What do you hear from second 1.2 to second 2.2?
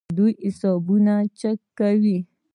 چک کوي.